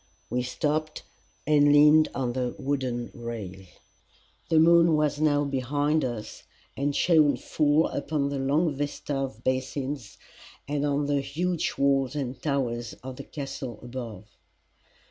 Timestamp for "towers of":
12.41-13.17